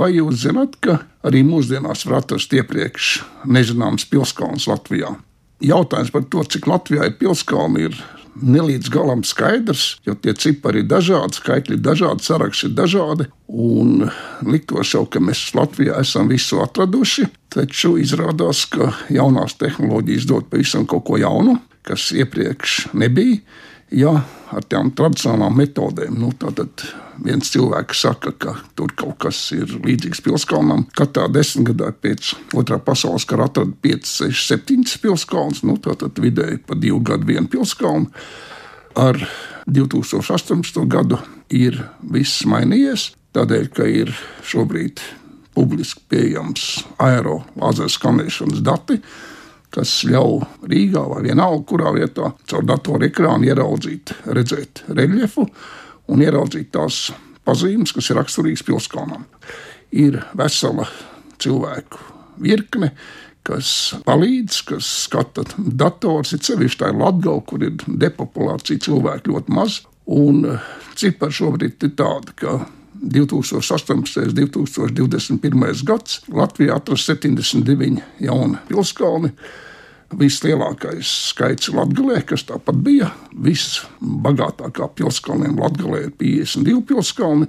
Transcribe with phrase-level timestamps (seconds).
[0.00, 3.10] vai jūs zināt, ka arī mūsdienās var atrast iepriekš
[3.48, 5.12] nezināms pilskalns Latvijā?
[5.60, 7.98] Jautājums par to, cik Latvijā ir pilskalni, ir
[8.40, 13.26] nelīdz galam skaidrs, jo tie cipari ir dažādi, skaitļi ir dažādi, saraksti ir dažādi.
[13.50, 14.06] Un
[14.46, 20.86] liktos jau, ka mēs Latvijā esam visu atraduši, taču izrādās, ka jaunās tehnoloģijas dod pavisam
[20.88, 23.42] kaut ko jaunu, kas iepriekš nebija.
[23.90, 24.12] Ja
[24.54, 26.84] ar tām tradicionālām metodēm, nu, tad
[27.24, 30.84] viens cilvēks saka, ka tur kaut kas ir līdzīgs pilskalnam.
[30.96, 36.78] Katrā desmitgadā pēc otrā pasaules kara atrada 5, 6, 7 pilskalnus, nu, tātad vidēji pa
[36.78, 38.10] divu gadu vienu pilskalnu.
[38.98, 39.18] Ar
[39.70, 40.82] 2018.
[40.90, 41.18] gadu
[41.54, 41.78] ir
[42.14, 44.14] viss mainījies, tādēļ, ka ir
[44.46, 45.02] šobrīd
[45.54, 49.00] publiski pieejams aero lāzera skanēšanas dati
[49.74, 55.46] kas ļauj Rīgā vai vienalga, kurā vietā caur datoru ekrānu ieraudzīt, redzēt reljefu
[56.10, 57.10] un ieraudzīt tās
[57.46, 59.26] pazīmes, kas ir raksturīgas pilskalnam.
[59.90, 60.86] Ir vesela
[61.40, 62.02] cilvēku
[62.40, 62.92] virkne,
[63.46, 69.56] kas palīdz, kas skata dators, ir sevišķi tā ir Latgala, kur ir depopulācija cilvēku ļoti
[69.56, 70.44] maz, un
[70.98, 72.58] cipari šobrīd ir tādi, ka
[73.00, 73.90] 2018.
[73.96, 75.84] un 2021.
[75.86, 79.32] gads Latvijā atrast 79 jauni pilskalni.
[80.20, 83.12] Vislielākais skaits Latvijā, kas tāpat bija.
[83.46, 87.46] Visbagātākā pilskalniem Latvijā ir 52 pilskalni,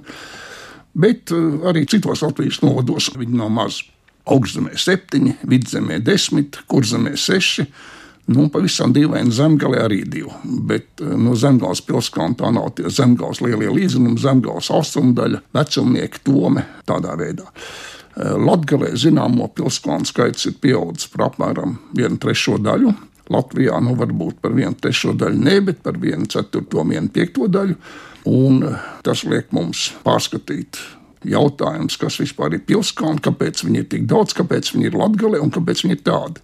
[0.94, 3.82] bet eh, arī citos Latvijas novados viņi nav maz.
[4.30, 7.66] Augstzemē 7, vidzemē 10, kurzemē 6
[8.30, 10.30] Nu, pavisam dīvaini zemgale arī divi.
[10.68, 16.62] Bet eh, no zemgāles pilskalna tā nav tie zemgāles lielie līdzinumi, zemgāles austrumdaļa, vecumnieki tome
[16.86, 17.48] tādā veidā.
[17.50, 22.94] Eh, Latgalē zināmo pilskalnu skaits ir pieaudzis par apmēram vienu trešo daļu.
[23.32, 27.78] Latvijā nu varbūt par vienu trešo daļu ne, bet par vienu ceturto, vienu piekto daļu.
[28.30, 30.78] Un eh, tas liek mums pārskatīt
[31.26, 35.50] jautājums, kas vispār ir pilskalni, kāpēc viņi ir tik daudz, kāpēc viņi ir latgalē un
[35.54, 36.42] kāpēc viņi ir tādi.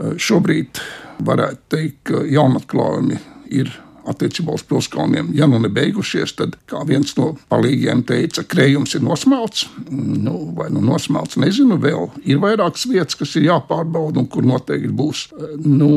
[0.00, 0.80] Šobrīd
[1.26, 3.18] varētu teikt, ka jaunatklājumi
[3.52, 3.72] ir
[4.08, 9.66] attiecībā uz pilskalniem, ja nu nebeigušies, tad, kā viens no palīgiem teica, krējums ir nosmelts.
[9.90, 14.92] Nu, vai nu nosmelts, nezinu, vēl ir vairākas vietas, kas ir jāpārbauda un kur noteikti
[14.96, 15.26] būs.
[15.64, 15.90] Nu,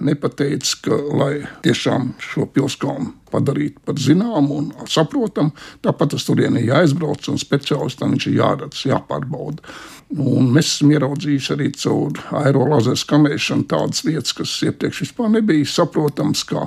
[0.00, 1.32] nepateicis, ka lai
[1.64, 5.54] tiešām šo pilskalnu padarītu par zināmu un saprotamu,
[5.84, 9.62] tāpat tas turienī jāizbrauc un speciālistam viņš ir jāredz, jāpārbauda.
[10.10, 16.42] Un mēs esam ieraudzījuši arī caur aerolāzera skanēšanu tādas lietas, kas iepriekš vispār nebija saprotamas,
[16.48, 16.66] kā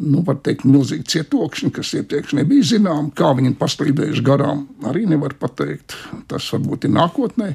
[0.00, 4.64] nu, teikt, milzīgi cietokšņi, kas iepriekš nebija zināms, kā viņi paslīdējuši garām.
[4.88, 5.96] Arī nevar pateikt,
[6.30, 7.52] tas varbūt ir nākotnē.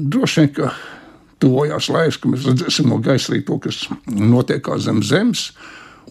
[0.00, 0.72] Droši vien, ka
[1.42, 5.50] tuvojās laiks, ka mēs redzēsim no gaisa arī to, kas notiek zem zemes.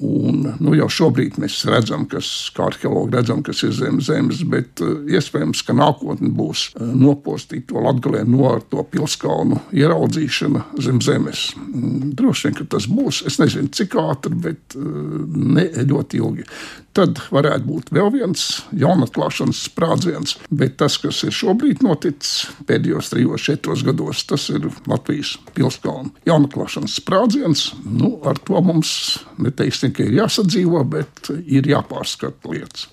[0.02, 4.82] Un, nu, jau šobrīd mēs redzam, kas, kā arheologi redzam, kas ir zem zemes, bet
[4.82, 11.52] uh, iespējams, ka nākotnē būs uh, nopostīta to latgalē no to pilskalnu ieraudzīšana zem zemes.
[11.60, 13.22] Mm, droši vien, ka tas būs.
[13.30, 14.88] Es nezinu, cik ātri, bet uh,
[15.30, 16.48] ne ļoti ilgi.
[16.94, 18.46] Tad varētu būt vēl viens
[18.78, 25.36] jaunatklāšanas sprādziens, bet tas, kas ir šobrīd noticis pēdējos trijos, četros gados, tas ir Latvijas
[25.58, 27.66] pilskalnu jaunatklāšanas sprādziens.
[27.84, 28.94] Nu, ar to mums
[29.42, 32.88] neteiksim teiksim, ka ir jāsadzīvo, bet ir jāpārskata lietas.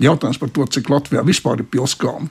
[0.00, 2.30] Jautājums par to, cik Latvijā vispār ir pilskalni,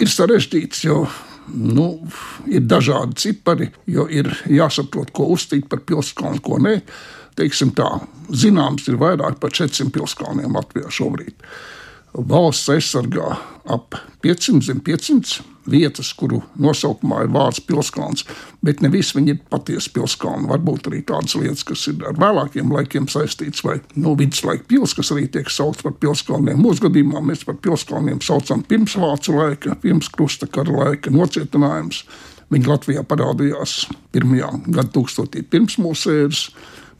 [0.00, 1.06] ir sarežģīts, jo
[1.54, 2.02] nu,
[2.50, 6.80] ir dažādi cipari, jo ir jāsaprot, ko uzstīt par pilskalnu, ko nē.
[7.36, 7.88] Teiksim tā,
[8.32, 11.36] zināms, ir vairāk par 400 pilskalniem Latvijā šobrīd.
[12.16, 13.34] Valsts aizsargā
[13.68, 18.24] ap 500 zem 500 vietas, kuru nosaukumā ir vārds pilskalns,
[18.64, 20.48] bet ne visi viņi ir patiesi pilskalni.
[20.50, 24.94] Varbūt arī tādas lietas, kas ir ar vēlākiem laikiem saistītas, vai no nu, viduslaika pils,
[24.96, 26.62] kas arī tiek saukts par pilskalniem.
[26.62, 32.04] Mūsu gadījumā mēs par pilskalniem saucam pirms vācu laika, pirms krustakara laika nocietinājums.
[32.54, 36.44] Viņi Latvijā parādījās pirmajā gadsimtā pirms mūsu ēras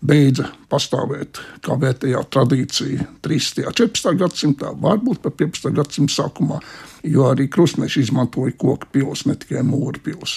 [0.07, 3.65] beidza pastāvēt kā vietējā tradīcija 13.
[3.67, 4.13] un 14.
[4.21, 5.73] gadsimtā, varbūt pat 15.
[5.77, 6.61] gadsimta sākumā,
[7.07, 10.37] jo arī krustneši izmantoja koku pilsētas, ne tikai mūru pilsētas.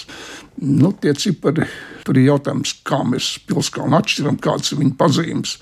[0.62, 1.68] Nu, tie cipari,
[2.06, 5.60] tur ir jautājums, kā mēs pilskalnu atšķiram, kādas ir viņa pazīmes.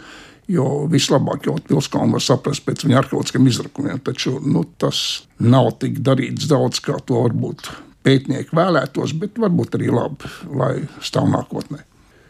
[0.48, 6.00] Jo vislabāk jau pilskalnu var saprast pēc viņa arheoloģiskiem izrakumiem, taču nu, tas nav tik
[6.00, 7.68] darīts daudz, kā to varbūt
[8.08, 10.72] pētnieki vēlētos, bet varbūt arī labi, lai
[11.04, 11.84] stāv nākotnē.